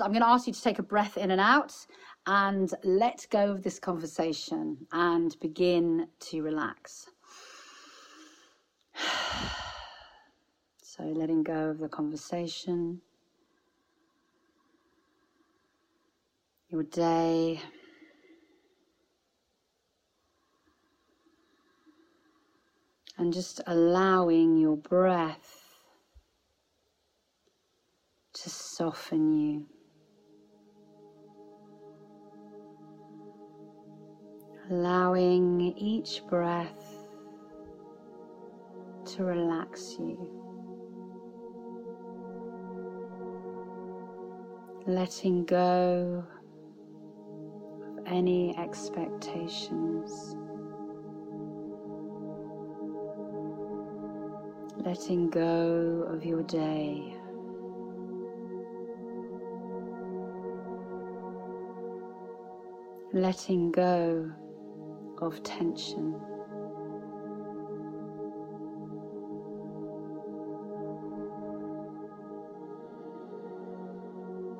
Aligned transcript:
I'm 0.00 0.10
going 0.10 0.22
to 0.22 0.28
ask 0.28 0.48
you 0.48 0.52
to 0.52 0.60
take 0.60 0.80
a 0.80 0.82
breath 0.82 1.16
in 1.16 1.30
and 1.30 1.40
out 1.40 1.72
and 2.26 2.72
let 2.82 3.26
go 3.30 3.52
of 3.52 3.62
this 3.62 3.78
conversation 3.78 4.86
and 4.92 5.36
begin 5.40 6.08
to 6.20 6.42
relax. 6.42 7.06
So, 10.96 11.02
letting 11.02 11.42
go 11.42 11.70
of 11.70 11.78
the 11.78 11.88
conversation, 11.88 13.00
your 16.68 16.84
day. 16.84 17.60
And 23.18 23.32
just 23.32 23.60
allowing 23.66 24.56
your 24.56 24.76
breath 24.76 25.64
to 28.34 28.50
soften 28.50 29.32
you. 29.32 29.66
Allowing 34.70 35.60
each 35.76 36.22
breath 36.28 37.08
to 39.04 39.24
relax 39.24 39.96
you. 39.98 40.30
Letting 44.86 45.44
go 45.44 46.24
of 47.98 48.06
any 48.06 48.56
expectations. 48.56 50.36
Letting 54.76 55.30
go 55.30 56.06
of 56.10 56.24
your 56.24 56.42
day. 56.42 57.16
Letting 63.12 63.70
go 63.70 64.32
of 65.20 65.42
tension. 65.42 66.20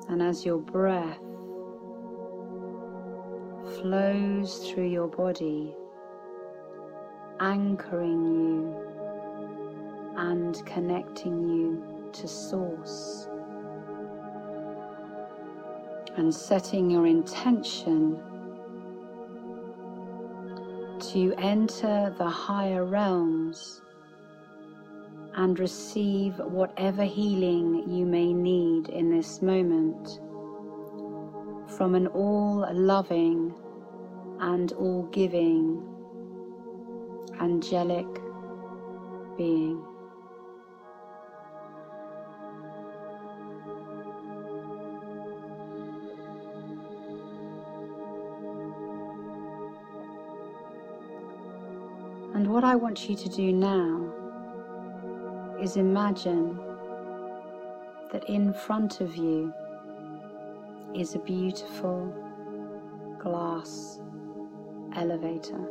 And 0.07 0.21
as 0.21 0.45
your 0.45 0.59
breath 0.59 1.17
flows 3.81 4.69
through 4.69 4.87
your 4.87 5.07
body, 5.07 5.75
anchoring 7.39 8.23
you 8.23 8.75
and 10.17 10.65
connecting 10.65 11.49
you 11.49 12.09
to 12.13 12.27
Source, 12.27 13.27
and 16.15 16.33
setting 16.33 16.89
your 16.89 17.07
intention 17.07 18.17
to 21.15 21.33
enter 21.37 22.13
the 22.17 22.27
higher 22.27 22.83
realms 22.83 23.81
and 25.35 25.57
receive 25.59 26.37
whatever 26.39 27.05
healing 27.05 27.89
you 27.89 28.05
may 28.05 28.33
need 28.33 28.89
in 28.89 29.09
this 29.09 29.41
moment 29.41 30.19
from 31.77 31.95
an 31.95 32.07
all 32.07 32.67
loving 32.73 33.53
and 34.41 34.73
all 34.73 35.03
giving 35.13 35.81
angelic 37.39 38.07
being. 39.37 39.81
And 52.35 52.47
what 52.47 52.65
I 52.65 52.75
want 52.75 53.07
you 53.07 53.15
to 53.15 53.29
do 53.29 53.53
now 53.53 54.11
is 55.61 55.77
imagine 55.77 56.59
that 58.11 58.25
in 58.27 58.53
front 58.53 58.99
of 58.99 59.15
you 59.15 59.53
is 60.93 61.15
a 61.15 61.19
beautiful 61.19 62.13
glass 63.19 64.01
elevator. 64.97 65.65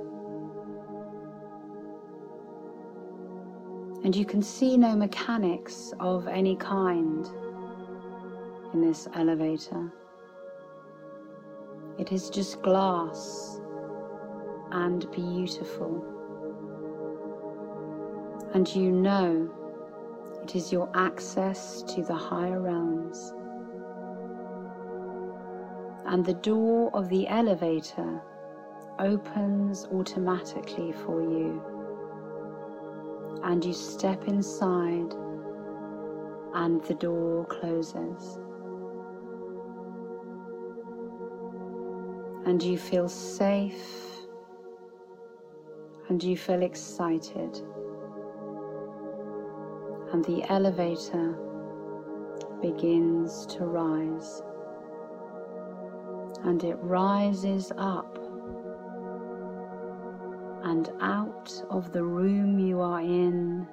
And 4.03 4.17
you 4.17 4.25
can 4.25 4.41
see 4.41 4.79
no 4.79 4.97
mechanics 4.97 5.93
of 6.01 6.27
any 6.27 6.57
kind 6.57 7.29
in 8.73 8.81
this 8.81 9.07
elevator. 9.15 9.93
It 11.99 12.11
is 12.11 12.31
just 12.31 12.63
glass 12.63 13.61
and 14.73 15.11
beautiful 15.11 16.14
and 18.55 18.73
you 18.73 18.93
know 18.93 19.51
it 20.45 20.55
is 20.55 20.73
your 20.73 20.89
access 20.95 21.83
to 21.83 22.03
the 22.05 22.15
higher 22.15 22.61
realms. 22.61 23.33
And 26.07 26.25
the 26.25 26.35
door 26.35 26.91
of 26.95 27.09
the 27.09 27.27
elevator 27.27 28.23
opens 29.01 29.87
automatically 29.87 30.93
for 30.93 31.21
you, 31.21 31.61
and 33.43 33.65
you 33.65 33.73
step 33.73 34.29
inside, 34.29 35.13
and 36.55 36.85
the 36.85 36.95
door 36.95 37.47
closes. 37.47 38.39
And 42.47 42.63
you 42.63 42.79
feel 42.79 43.09
safe, 43.09 44.27
and 46.09 46.23
you 46.23 46.37
feel 46.37 46.63
excited 46.63 47.61
and 50.15 50.25
the 50.27 50.49
elevator 50.49 51.37
begins 52.63 53.47
to 53.47 53.65
rise. 53.65 54.43
And 56.45 56.63
it 56.63 56.77
rises 56.77 57.73
up 57.77 58.17
and 60.63 60.89
out 61.01 61.53
of 61.69 61.93
the 61.93 62.05
room 62.05 62.61
you 62.61 62.81
are 62.81 63.01
in 63.01 63.67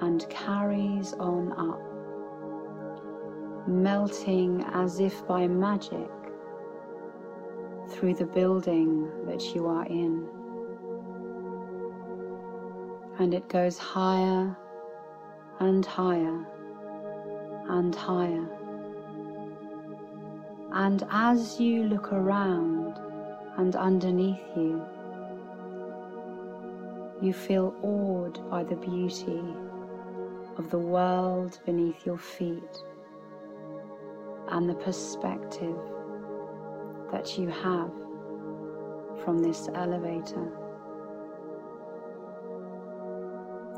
and 0.00 0.26
carries 0.30 1.12
on 1.20 1.52
up, 1.52 1.82
melting 3.68 4.64
as 4.72 5.00
if 5.00 5.26
by 5.26 5.48
magic 5.48 6.10
through 7.90 8.14
the 8.14 8.24
building 8.24 9.06
that 9.26 9.54
you 9.54 9.66
are 9.66 9.84
in. 9.84 10.26
And 13.18 13.34
it 13.34 13.46
goes 13.50 13.76
higher 13.76 14.56
and 15.62 15.86
higher 15.86 16.44
and 17.68 17.94
higher. 17.94 18.48
And 20.72 21.06
as 21.08 21.60
you 21.60 21.84
look 21.84 22.12
around 22.12 22.98
and 23.58 23.76
underneath 23.76 24.42
you, 24.56 24.84
you 27.22 27.32
feel 27.32 27.76
awed 27.80 28.40
by 28.50 28.64
the 28.64 28.74
beauty 28.74 29.40
of 30.58 30.68
the 30.70 30.78
world 30.78 31.60
beneath 31.64 32.04
your 32.04 32.18
feet 32.18 32.76
and 34.48 34.68
the 34.68 34.74
perspective 34.74 35.78
that 37.12 37.38
you 37.38 37.48
have 37.48 37.92
from 39.24 39.38
this 39.38 39.68
elevator. 39.76 40.48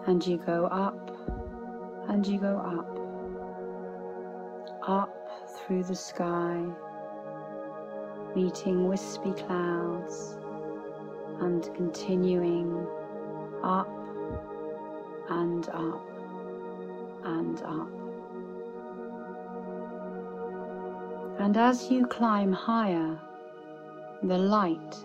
And 0.06 0.27
you 0.27 0.39
go 0.39 0.65
up 0.67 1.13
and 2.09 2.26
you 2.26 2.38
go 2.38 2.56
up, 2.59 2.88
up 4.88 5.48
through 5.56 5.82
the 5.84 5.94
sky, 5.94 6.62
meeting 8.34 8.88
wispy 8.88 9.32
clouds 9.32 10.38
and 11.40 11.70
continuing 11.75 12.87
up 13.62 13.88
and 15.31 15.69
up 15.70 16.06
and 17.25 17.62
up. 17.62 17.88
And 21.40 21.56
as 21.56 21.90
you 21.90 22.06
climb 22.06 22.52
higher, 22.52 23.19
the 24.23 24.38
light 24.38 24.96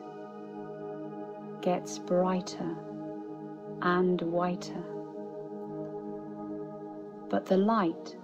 gets 1.61 1.97
brighter 1.99 2.75
and 3.81 4.21
whiter 4.21 4.83
but 7.29 7.45
the 7.45 7.57
light 7.57 8.17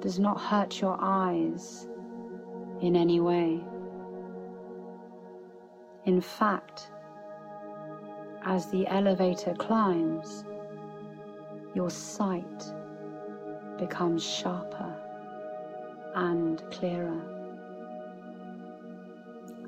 does 0.00 0.18
not 0.18 0.40
hurt 0.40 0.80
your 0.80 0.96
eyes 1.00 1.88
in 2.80 2.96
any 2.96 3.20
way. 3.20 3.60
In 6.04 6.20
fact, 6.20 6.90
as 8.44 8.70
the 8.70 8.86
elevator 8.88 9.54
climbs, 9.54 10.44
your 11.74 11.90
sight 11.90 12.72
becomes 13.78 14.22
sharper 14.22 14.94
and 16.14 16.62
clearer, 16.70 17.20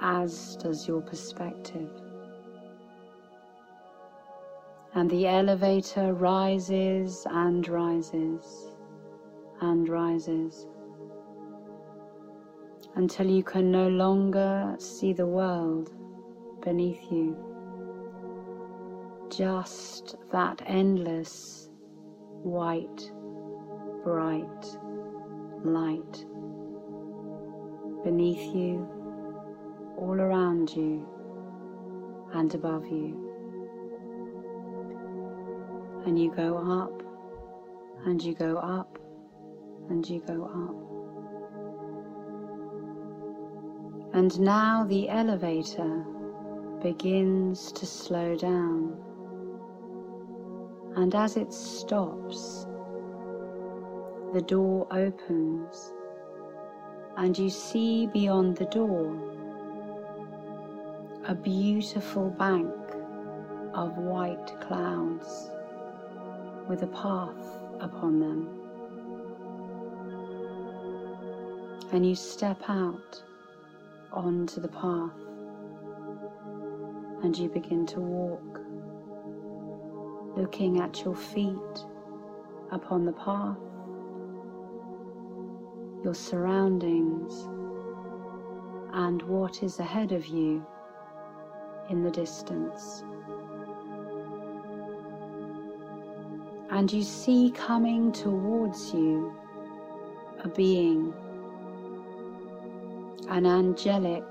as 0.00 0.56
does 0.56 0.86
your 0.86 1.00
perspective. 1.00 1.90
And 4.96 5.10
the 5.10 5.26
elevator 5.26 6.14
rises 6.14 7.26
and 7.28 7.68
rises 7.68 8.72
and 9.60 9.86
rises 9.86 10.66
until 12.94 13.28
you 13.28 13.42
can 13.42 13.70
no 13.70 13.88
longer 13.88 14.74
see 14.78 15.12
the 15.12 15.26
world 15.26 15.92
beneath 16.62 17.12
you. 17.12 17.36
Just 19.28 20.16
that 20.32 20.62
endless 20.64 21.68
white, 22.42 23.12
bright 24.02 24.78
light 25.62 26.24
beneath 28.02 28.54
you, 28.56 28.88
all 29.98 30.18
around 30.18 30.70
you, 30.74 31.06
and 32.32 32.54
above 32.54 32.86
you. 32.86 33.25
And 36.06 36.18
you 36.18 36.30
go 36.30 36.56
up, 36.56 37.02
and 38.06 38.22
you 38.22 38.34
go 38.34 38.56
up, 38.56 38.98
and 39.90 40.08
you 40.08 40.22
go 40.26 40.44
up. 40.44 40.86
And 44.14 44.40
now 44.40 44.84
the 44.84 45.08
elevator 45.10 46.04
begins 46.82 47.72
to 47.72 47.84
slow 47.84 48.36
down. 48.36 48.96
And 50.96 51.14
as 51.14 51.36
it 51.36 51.52
stops, 51.52 52.66
the 54.32 54.42
door 54.42 54.86
opens 54.90 55.92
and 57.16 57.36
you 57.38 57.48
see 57.48 58.06
beyond 58.06 58.56
the 58.56 58.66
door 58.66 59.16
a 61.26 61.34
beautiful 61.34 62.30
bank 62.30 62.74
of 63.74 63.96
white 63.96 64.60
clouds 64.60 65.50
with 66.68 66.82
a 66.82 66.86
path 66.88 67.58
upon 67.80 68.20
them. 68.20 68.48
And 71.92 72.06
you 72.06 72.14
step 72.14 72.62
out 72.68 73.22
onto 74.12 74.60
the 74.60 74.68
path 74.68 75.12
and 77.22 77.36
you 77.36 77.48
begin 77.48 77.86
to 77.86 78.00
walk, 78.00 78.60
looking 80.36 80.80
at 80.80 81.04
your 81.04 81.14
feet 81.14 81.84
upon 82.72 83.04
the 83.04 83.12
path, 83.12 83.56
your 86.04 86.14
surroundings, 86.14 87.48
and 88.92 89.22
what 89.22 89.62
is 89.62 89.78
ahead 89.78 90.12
of 90.12 90.26
you 90.26 90.66
in 91.90 92.02
the 92.02 92.10
distance. 92.10 93.04
And 96.76 96.92
you 96.92 97.02
see 97.02 97.52
coming 97.52 98.12
towards 98.12 98.92
you 98.92 99.34
a 100.44 100.48
being 100.48 101.14
an 103.30 103.46
angelic, 103.46 104.22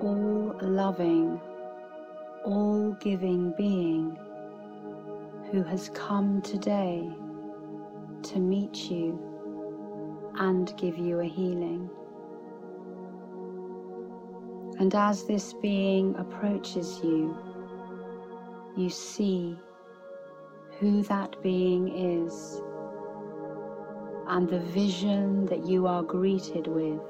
all 0.00 0.54
loving, 0.62 1.40
all 2.44 2.96
giving 3.00 3.52
being 3.56 4.16
who 5.50 5.64
has 5.64 5.88
come 5.94 6.40
today 6.42 7.10
to 8.22 8.38
meet 8.38 8.88
you 8.88 9.18
and 10.36 10.72
give 10.76 10.96
you 10.96 11.18
a 11.18 11.26
healing. 11.26 11.90
And 14.78 14.94
as 14.94 15.24
this 15.24 15.54
being 15.54 16.14
approaches 16.14 17.00
you, 17.02 17.36
you 18.76 18.88
see 18.88 19.58
who 20.80 21.02
that 21.02 21.36
being 21.42 21.88
is 22.24 22.62
and 24.28 24.48
the 24.48 24.60
vision 24.60 25.44
that 25.44 25.66
you 25.66 25.86
are 25.86 26.02
greeted 26.02 26.66
with 26.66 27.00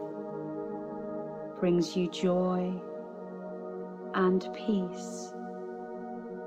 brings 1.61 1.97
you 1.97 2.11
joy 2.11 2.75
and 4.15 4.49
peace 4.55 5.33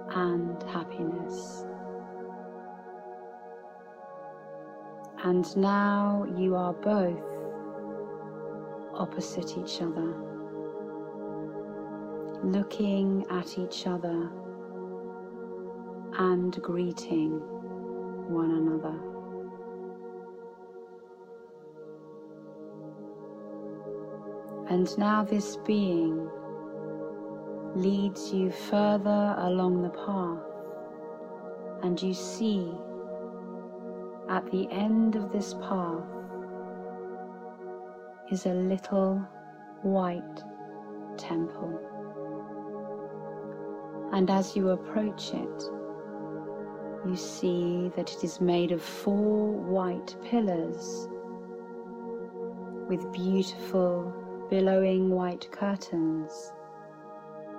and 0.10 0.62
happiness. 0.64 1.64
And 5.24 5.56
now 5.56 6.28
you 6.38 6.56
are 6.56 6.74
both 6.74 7.24
opposite 8.94 9.58
each 9.58 9.82
other, 9.82 10.14
looking 12.44 13.26
at 13.30 13.58
each 13.58 13.88
other 13.88 14.30
and 16.18 16.62
greeting 16.62 17.40
one 18.30 18.52
another. 18.52 18.96
And 24.70 24.98
now 24.98 25.24
this 25.24 25.58
being 25.66 26.30
leads 27.76 28.32
you 28.32 28.52
further 28.52 29.36
along 29.40 29.82
the 29.82 29.90
path, 29.90 30.40
and 31.84 32.02
you 32.02 32.14
see 32.14 32.72
at 34.30 34.50
the 34.52 34.68
end 34.72 35.16
of 35.16 35.32
this 35.32 35.54
path 35.56 36.04
is 38.32 38.46
a 38.46 38.54
little 38.54 39.18
white 39.82 40.44
temple. 41.18 41.80
And 44.14 44.30
as 44.30 44.56
you 44.56 44.70
approach 44.70 45.34
it, 45.34 45.64
you 47.06 47.16
see 47.18 47.92
that 47.96 48.12
it 48.14 48.24
is 48.24 48.40
made 48.40 48.72
of 48.72 48.82
four 48.82 49.52
white 49.52 50.16
pillars 50.24 51.10
with 52.88 53.12
beautiful 53.12 54.14
billowing 54.50 55.10
white 55.10 55.52
curtains 55.52 56.54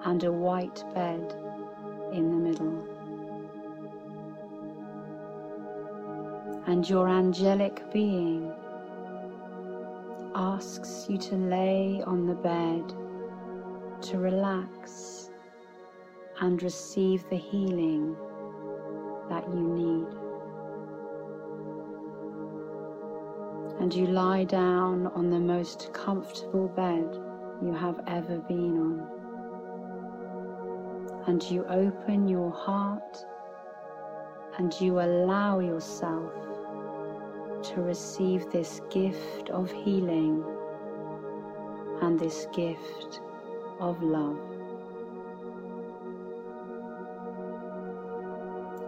and 0.04 0.24
a 0.24 0.32
white 0.32 0.82
bed 0.94 1.34
in 2.12 2.30
the 2.30 2.36
middle. 2.36 2.88
And 6.66 6.88
your 6.88 7.08
angelic 7.08 7.82
being 7.92 8.50
asks 10.34 11.06
you 11.08 11.18
to 11.18 11.36
lay 11.36 12.02
on 12.06 12.26
the 12.26 12.34
bed 12.34 12.94
to 14.02 14.18
relax 14.18 15.30
and 16.40 16.62
receive 16.62 17.28
the 17.28 17.36
healing 17.36 18.16
that 19.28 19.46
you 19.48 19.62
need. 19.62 20.24
and 23.80 23.92
you 23.92 24.06
lie 24.06 24.44
down 24.44 25.08
on 25.08 25.28
the 25.28 25.38
most 25.38 25.92
comfortable 25.92 26.68
bed 26.68 27.18
you 27.62 27.72
have 27.72 28.00
ever 28.06 28.38
been 28.38 28.78
on. 28.78 29.06
And 31.26 31.42
you 31.42 31.64
open 31.66 32.26
your 32.26 32.50
heart 32.50 33.18
and 34.58 34.72
you 34.80 35.00
allow 35.00 35.58
yourself 35.58 36.32
to 37.64 37.82
receive 37.82 38.50
this 38.50 38.80
gift 38.90 39.50
of 39.50 39.70
healing 39.70 40.44
and 42.00 42.18
this 42.18 42.46
gift 42.54 43.20
of 43.80 44.02
love. 44.02 44.53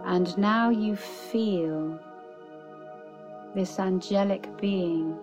And 0.07 0.37
now 0.37 0.69
you 0.69 0.95
feel 0.95 1.99
this 3.53 3.77
angelic 3.77 4.47
being 4.57 5.19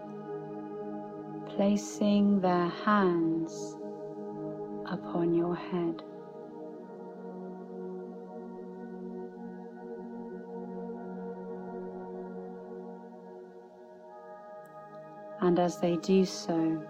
placing 1.49 2.43
their 2.43 2.69
hands 2.69 3.77
upon 4.85 5.35
your 5.35 5.57
head. 5.57 6.03
And 15.41 15.59
as 15.59 15.79
they 15.79 15.97
do 15.97 16.27
so, 16.27 16.83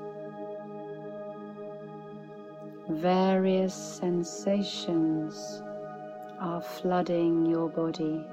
various 2.88 3.72
sensations 3.74 5.62
are 6.44 6.60
flooding 6.60 7.46
your 7.46 7.68
body. 7.68 8.24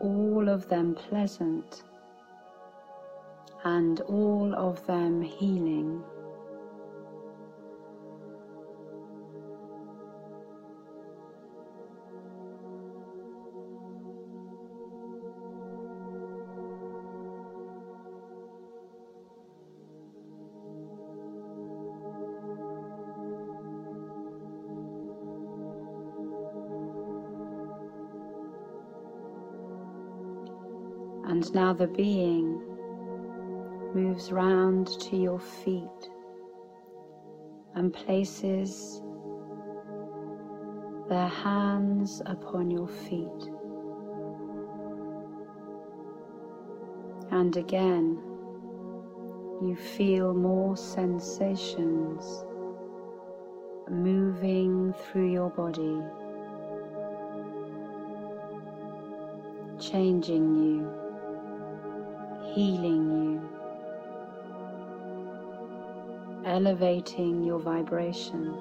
all 0.00 0.48
of 0.48 0.68
them 0.68 0.94
pleasant 0.94 1.82
and 3.64 4.00
all 4.02 4.54
of 4.54 4.86
them 4.86 5.22
healing. 5.22 6.04
Now 31.56 31.72
the 31.72 31.86
being 31.86 32.60
moves 33.94 34.30
round 34.30 34.88
to 35.00 35.16
your 35.16 35.38
feet 35.38 36.10
and 37.74 37.94
places 37.94 39.00
their 41.08 41.28
hands 41.28 42.20
upon 42.26 42.70
your 42.70 42.86
feet. 42.86 43.50
And 47.30 47.56
again, 47.56 48.18
you 49.62 49.74
feel 49.96 50.34
more 50.34 50.76
sensations 50.76 52.44
moving 53.88 54.92
through 54.92 55.32
your 55.32 55.48
body, 55.48 56.02
changing 59.80 60.54
you, 60.54 61.05
healing 62.56 63.04
you, 63.12 63.40
elevating 66.46 67.44
your 67.44 67.58
vibration. 67.58 68.56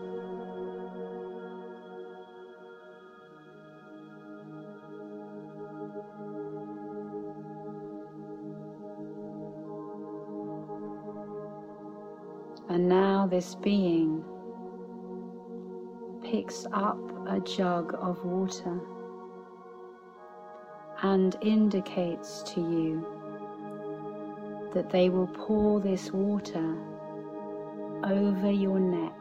And 12.67 12.89
now 12.89 13.27
this 13.27 13.55
being 13.55 14.25
picks 16.21 16.65
up 16.73 16.99
a 17.29 17.39
jug 17.39 17.95
of 17.97 18.25
water 18.25 18.77
and 21.01 21.37
indicates 21.41 22.43
to 22.43 22.59
you 22.59 23.14
that 24.75 24.91
they 24.91 25.09
will 25.09 25.27
pour 25.27 25.79
this 25.79 26.11
water 26.11 26.77
over 28.03 28.51
your 28.51 28.79
neck. 28.79 29.13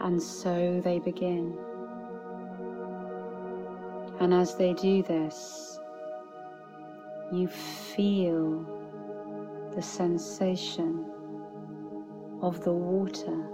And 0.00 0.20
so 0.20 0.80
they 0.82 0.98
begin. 0.98 1.56
And 4.18 4.34
as 4.34 4.56
they 4.56 4.72
do 4.72 5.02
this, 5.02 5.78
you 7.32 7.46
feel 7.48 8.64
the 9.74 9.82
sensation 9.82 11.04
of 12.40 12.64
the 12.64 12.72
water 12.72 13.46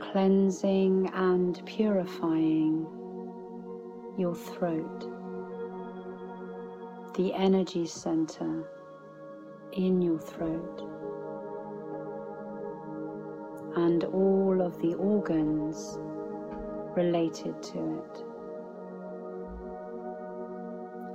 cleansing 0.00 1.10
and 1.14 1.64
purifying 1.66 2.86
your 4.18 4.34
throat, 4.34 5.15
the 7.16 7.32
energy 7.32 7.86
center 7.86 8.64
in 9.72 10.02
your 10.02 10.18
throat, 10.18 10.82
and 13.76 14.04
all 14.04 14.60
of 14.60 14.78
the 14.82 14.94
organs 14.94 15.98
related 16.94 17.62
to 17.62 18.02
it. 18.04 18.24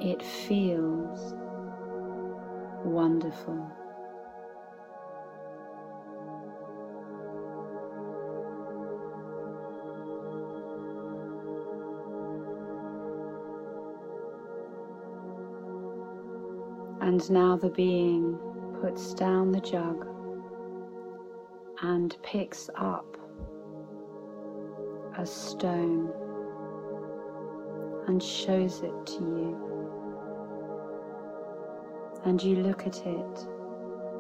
It 0.03 0.23
feels 0.23 1.35
wonderful. 2.83 3.80
And 17.11 17.29
now 17.29 17.57
the 17.57 17.69
being 17.69 18.39
puts 18.79 19.13
down 19.13 19.51
the 19.51 19.59
jug 19.59 20.07
and 21.81 22.15
picks 22.23 22.69
up 22.73 23.17
a 25.17 25.25
stone 25.25 26.09
and 28.07 28.23
shows 28.23 28.81
it 28.81 29.05
to 29.07 29.19
you 29.19 29.59
and 32.23 32.41
you 32.41 32.55
look 32.55 32.87
at 32.87 33.05
it, 33.05 33.47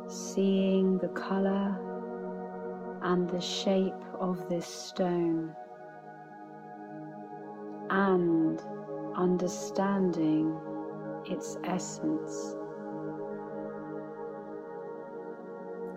seeing 0.09 0.97
the 0.97 1.07
color 1.07 1.79
and 3.03 3.29
the 3.29 3.39
shape 3.39 4.03
of 4.19 4.49
this 4.49 4.67
stone, 4.67 5.55
and 7.89 8.61
understanding 9.15 10.59
its 11.25 11.55
essence. 11.63 12.57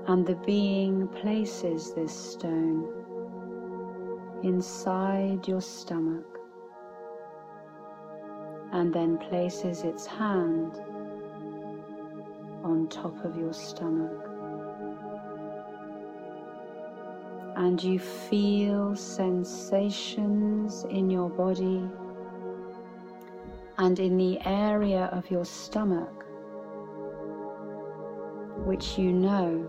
And 0.06 0.26
the 0.26 0.34
being 0.34 1.08
places 1.08 1.94
this 1.94 2.14
stone 2.14 3.04
inside 4.42 5.48
your 5.48 5.62
stomach 5.62 6.38
and 8.72 8.92
then 8.92 9.16
places 9.16 9.82
its 9.82 10.04
hand 10.04 10.76
on 12.62 12.86
top 12.90 13.24
of 13.24 13.34
your 13.38 13.54
stomach. 13.54 14.28
And 17.56 17.82
you 17.82 17.98
feel 17.98 18.94
sensations 18.94 20.84
in 20.90 21.08
your 21.08 21.30
body 21.30 21.82
and 23.78 23.98
in 23.98 24.18
the 24.18 24.38
area 24.44 25.08
of 25.12 25.30
your 25.30 25.46
stomach, 25.46 26.26
which 28.66 28.98
you 28.98 29.10
know 29.10 29.66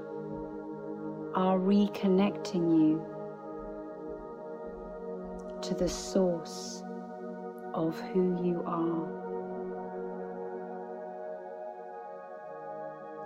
are 1.36 1.60
reconnecting 1.60 2.80
you 2.80 3.06
to 5.62 5.76
the 5.76 5.90
source 5.90 6.84
of 7.74 8.00
who 8.00 8.44
you 8.44 8.64
are. 8.66 9.26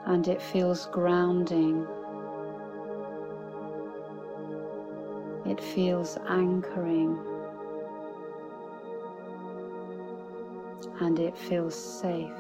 and 0.10 0.28
it 0.28 0.42
feels 0.42 0.88
grounding. 0.88 1.86
It 5.46 5.62
feels 5.62 6.18
anchoring 6.28 7.16
and 11.00 11.20
it 11.20 11.38
feels 11.38 11.76
safe. 11.76 12.32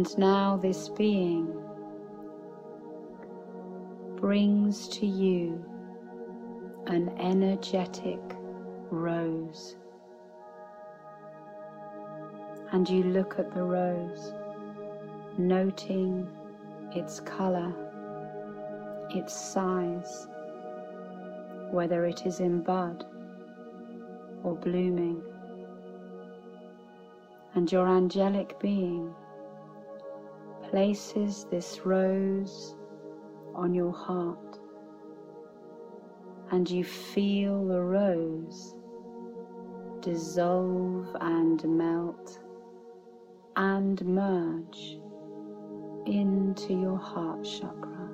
And 0.00 0.16
now 0.16 0.56
this 0.56 0.88
being 0.88 1.62
brings 4.16 4.88
to 4.88 5.04
you 5.04 5.62
an 6.86 7.10
energetic 7.18 8.18
rose. 8.90 9.76
And 12.72 12.88
you 12.88 13.02
look 13.02 13.38
at 13.38 13.52
the 13.52 13.62
rose, 13.62 14.32
noting 15.36 16.26
its 16.96 17.20
color, 17.20 17.70
its 19.10 19.34
size, 19.34 20.28
whether 21.72 22.06
it 22.06 22.24
is 22.24 22.40
in 22.40 22.62
bud 22.62 23.04
or 24.44 24.54
blooming. 24.54 25.22
And 27.54 27.70
your 27.70 27.86
angelic 27.86 28.58
being 28.60 29.14
places 30.70 31.46
this 31.50 31.80
rose 31.84 32.76
on 33.54 33.74
your 33.74 33.92
heart 33.92 34.60
and 36.52 36.70
you 36.70 36.84
feel 36.84 37.66
the 37.66 37.80
rose 37.80 38.76
dissolve 40.00 41.16
and 41.20 41.64
melt 41.64 42.38
and 43.56 44.00
merge 44.04 44.98
into 46.06 46.72
your 46.72 46.96
heart 46.96 47.44
chakra. 47.44 48.08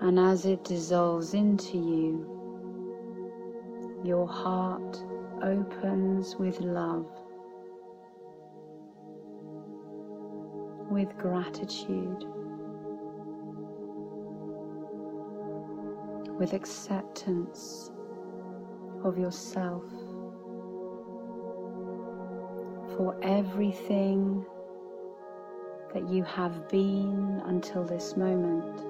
And 0.00 0.18
as 0.18 0.44
it 0.44 0.64
dissolves 0.64 1.34
into 1.34 1.78
you, 1.78 2.36
your 4.04 4.28
heart 4.28 5.02
opens 5.42 6.36
with 6.36 6.60
love, 6.60 7.08
with 10.96 11.16
gratitude. 11.18 12.24
with 16.38 16.52
acceptance 16.52 17.90
of 19.04 19.16
yourself 19.16 19.84
for 22.96 23.18
everything 23.22 24.44
that 25.94 26.08
you 26.10 26.22
have 26.24 26.68
been 26.68 27.40
until 27.46 27.84
this 27.84 28.16
moment 28.18 28.80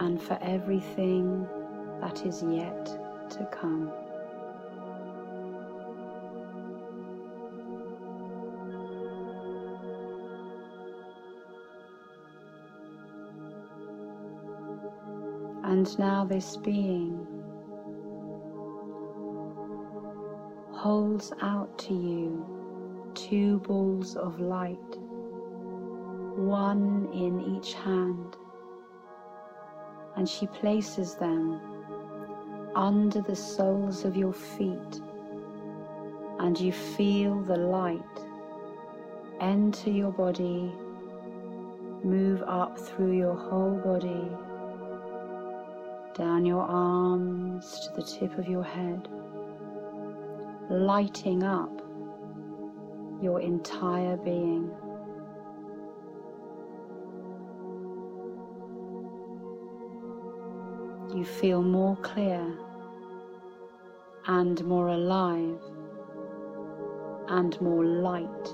and 0.00 0.22
for 0.22 0.38
everything 0.40 1.48
that 2.00 2.24
is 2.24 2.44
yet 2.44 2.86
to 3.30 3.48
come. 3.50 3.92
And 15.64 15.98
now 15.98 16.24
this 16.26 16.58
being 16.58 17.26
holds 20.72 21.32
out 21.40 21.78
to 21.78 21.94
you 21.94 23.12
two 23.14 23.60
balls 23.60 24.14
of 24.14 24.38
light, 24.40 24.98
one 26.36 27.08
in 27.14 27.40
each 27.56 27.72
hand, 27.72 28.36
and 30.16 30.28
she 30.28 30.46
places 30.48 31.14
them 31.14 31.58
under 32.76 33.22
the 33.22 33.36
soles 33.36 34.04
of 34.04 34.16
your 34.16 34.34
feet, 34.34 35.00
and 36.40 36.60
you 36.60 36.72
feel 36.72 37.40
the 37.40 37.56
light 37.56 38.02
enter 39.40 39.90
your 39.90 40.12
body, 40.12 40.72
move 42.02 42.42
up 42.42 42.78
through 42.78 43.16
your 43.16 43.34
whole 43.34 43.76
body, 43.84 44.28
down 46.14 46.46
your 46.46 46.62
arms 46.62 47.80
to 47.80 48.00
the 48.00 48.06
tip 48.06 48.38
of 48.38 48.48
your 48.48 48.62
head 48.64 49.08
lighting 50.70 51.42
up 51.42 51.82
your 53.20 53.40
entire 53.40 54.16
being. 54.16 54.70
You 61.14 61.24
feel 61.24 61.62
more 61.62 61.96
clear 61.96 62.58
and 64.26 64.64
more 64.64 64.88
alive 64.88 65.60
and 67.28 67.60
more 67.60 67.84
light 67.84 68.44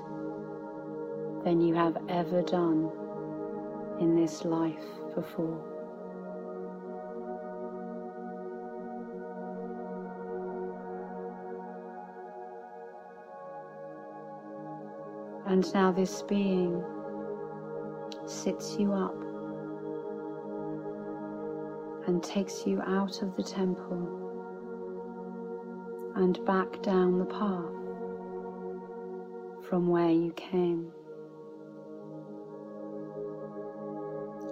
than 1.45 1.61
you 1.61 1.75
have 1.75 1.97
ever 2.09 2.43
done 2.43 2.90
in 4.00 4.14
this 4.14 4.45
life 4.45 4.85
before. 5.14 5.79
And 15.50 15.75
now 15.75 15.90
this 15.90 16.23
being 16.23 16.80
sits 18.25 18.76
you 18.78 18.92
up 18.92 19.21
and 22.07 22.23
takes 22.23 22.64
you 22.69 22.80
out 22.83 23.21
of 23.21 23.35
the 23.35 23.42
temple 23.42 24.07
and 26.14 26.38
back 26.45 26.80
down 26.83 27.19
the 27.19 27.25
path 27.25 27.75
from 29.69 29.88
where 29.88 30.12
you 30.12 30.30
came. 30.35 30.92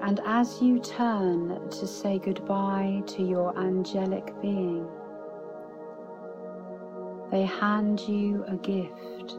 And 0.02 0.20
as 0.26 0.60
you 0.60 0.80
turn 0.80 1.70
to 1.70 1.86
say 1.86 2.18
goodbye 2.18 3.04
to 3.06 3.22
your 3.22 3.56
angelic 3.56 4.34
being, 4.42 4.84
they 7.30 7.44
hand 7.44 8.00
you 8.00 8.44
a 8.48 8.56
gift 8.56 9.38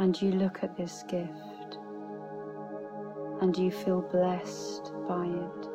And 0.00 0.20
you 0.22 0.32
look 0.32 0.64
at 0.64 0.78
this 0.78 1.04
gift 1.08 1.76
and 3.42 3.54
you 3.54 3.70
feel 3.70 4.00
blessed 4.00 4.92
by 5.06 5.26
it. 5.26 5.68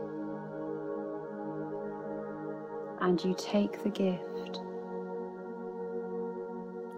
And 3.02 3.24
you 3.24 3.36
take 3.38 3.84
the 3.84 3.92
gift 3.92 4.62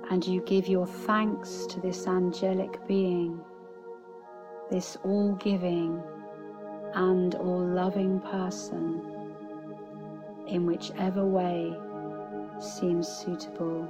and 0.10 0.26
you 0.26 0.40
give 0.46 0.70
your 0.70 0.88
thanks 0.88 1.66
to 1.66 1.82
this 1.82 2.08
angelic 2.08 2.88
being, 2.88 3.42
this 4.72 4.98
all 5.04 5.34
giving 5.34 6.02
and 6.94 7.36
all 7.36 7.60
loving 7.60 8.22
person, 8.22 9.02
in 10.48 10.66
whichever 10.66 11.26
way 11.26 11.76
seems 12.62 13.06
suitable 13.06 13.86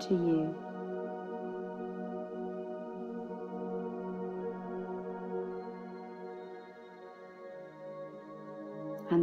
to 0.00 0.14
you. 0.14 0.63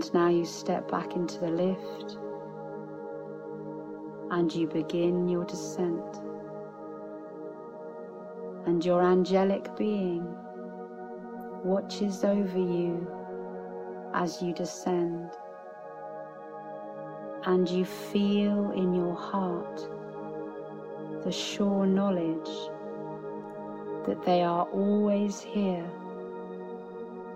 And 0.01 0.13
now 0.15 0.29
you 0.29 0.45
step 0.45 0.89
back 0.89 1.15
into 1.15 1.37
the 1.37 1.51
lift 1.51 2.17
and 4.31 4.51
you 4.51 4.65
begin 4.65 5.29
your 5.29 5.45
descent. 5.45 6.15
And 8.65 8.83
your 8.83 9.03
angelic 9.03 9.77
being 9.77 10.25
watches 11.63 12.23
over 12.23 12.57
you 12.57 13.07
as 14.15 14.41
you 14.41 14.55
descend. 14.55 15.29
And 17.45 17.69
you 17.69 17.85
feel 17.85 18.71
in 18.71 18.95
your 18.95 19.13
heart 19.13 19.87
the 21.23 21.31
sure 21.31 21.85
knowledge 21.85 22.49
that 24.07 24.25
they 24.25 24.41
are 24.41 24.65
always 24.73 25.41
here 25.41 25.87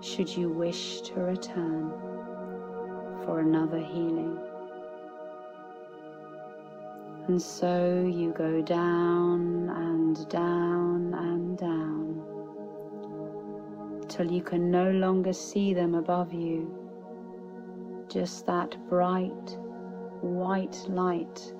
should 0.00 0.28
you 0.28 0.48
wish 0.48 1.02
to 1.02 1.14
return 1.20 2.15
for 3.26 3.40
another 3.40 3.80
healing. 3.80 4.38
And 7.26 7.42
so 7.42 8.08
you 8.08 8.32
go 8.32 8.62
down 8.62 9.68
and 9.68 10.28
down 10.28 11.12
and 11.12 11.58
down 11.58 12.22
till 14.08 14.30
you 14.30 14.42
can 14.42 14.70
no 14.70 14.92
longer 14.92 15.32
see 15.32 15.74
them 15.74 15.96
above 15.96 16.32
you, 16.32 16.72
just 18.08 18.46
that 18.46 18.76
bright 18.88 19.58
white 20.20 20.80
light. 20.88 21.52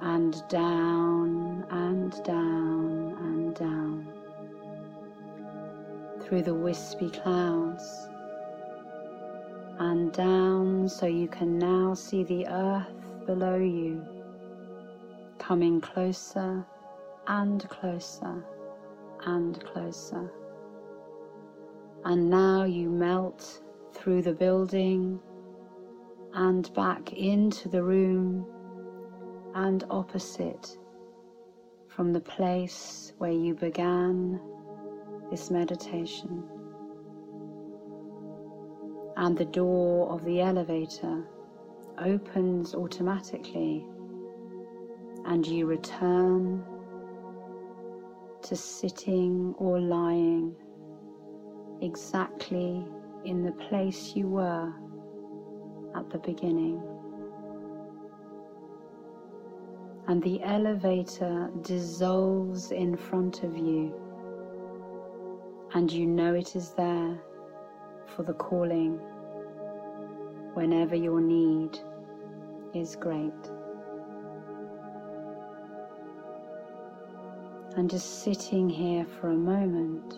And 0.00 0.42
down 0.48 1.64
and 1.70 2.12
down 2.24 3.16
and 3.20 3.54
down 3.54 4.08
through 6.20 6.42
the 6.42 6.54
wispy 6.54 7.10
clouds 7.10 8.08
and 9.78 10.12
down 10.12 10.88
so 10.88 11.06
you 11.06 11.28
can 11.28 11.58
now 11.58 11.94
see 11.94 12.24
the 12.24 12.46
earth 12.48 13.26
below 13.26 13.56
you 13.56 14.04
coming 15.38 15.80
closer 15.80 16.64
and 17.28 17.68
closer 17.68 18.44
and 19.24 19.64
closer. 19.64 20.30
And 22.04 22.28
now 22.28 22.64
you 22.64 22.90
melt 22.90 23.62
through 23.92 24.22
the 24.22 24.32
building 24.32 25.20
and 26.34 26.72
back 26.74 27.12
into 27.12 27.68
the 27.68 27.82
room 27.82 28.46
and 29.54 29.84
opposite 29.90 30.76
from 31.88 32.12
the 32.12 32.20
place 32.20 33.12
where 33.18 33.32
you 33.32 33.54
began 33.54 34.40
this 35.30 35.50
meditation 35.50 36.44
and 39.18 39.36
the 39.36 39.44
door 39.44 40.08
of 40.10 40.24
the 40.24 40.40
elevator 40.40 41.24
opens 41.98 42.72
automatically 42.72 43.84
and 45.26 45.44
you 45.44 45.66
return 45.66 46.64
to 48.42 48.54
sitting 48.54 49.52
or 49.58 49.80
lying 49.80 50.54
exactly 51.82 52.86
in 53.24 53.42
the 53.42 53.50
place 53.68 54.14
you 54.14 54.28
were 54.28 54.72
at 55.96 56.08
the 56.10 56.18
beginning. 56.18 56.80
And 60.06 60.22
the 60.22 60.40
elevator 60.44 61.50
dissolves 61.62 62.70
in 62.70 62.96
front 62.96 63.42
of 63.42 63.56
you, 63.56 63.92
and 65.74 65.92
you 65.92 66.06
know 66.06 66.34
it 66.34 66.54
is 66.54 66.70
there 66.70 67.20
for 68.14 68.22
the 68.22 68.34
calling 68.34 68.98
whenever 70.54 70.96
your 70.96 71.20
need 71.20 71.78
is 72.74 72.96
great. 72.96 73.32
And 77.76 77.88
just 77.88 78.24
sitting 78.24 78.68
here 78.68 79.06
for 79.20 79.28
a 79.30 79.36
moment 79.36 80.14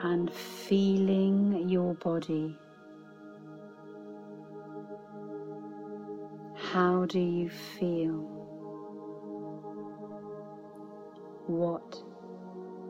and 0.00 0.32
feeling 0.32 1.68
your 1.68 1.94
body. 1.94 2.56
How 6.54 7.06
do 7.06 7.18
you 7.18 7.48
feel? 7.48 8.38
What 11.46 12.02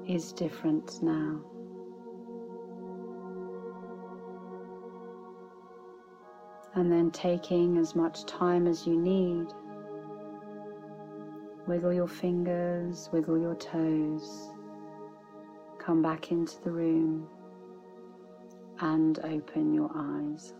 is 0.09 0.33
different 0.33 1.01
now? 1.01 1.41
And 6.79 6.93
then 6.93 7.11
taking 7.11 7.77
as 7.77 7.97
much 7.97 8.25
time 8.25 8.69
as 8.69 8.87
you 8.87 8.97
need, 8.97 9.49
wiggle 11.67 11.93
your 11.93 12.07
fingers, 12.07 13.11
wiggle 13.13 13.37
your 13.37 13.57
toes, 13.57 14.53
come 15.81 16.03
back 16.03 16.31
into 16.31 16.63
the 16.63 16.71
room 16.71 17.27
and 18.79 19.19
open 19.25 19.75
your 19.75 19.91
eyes. 19.93 20.55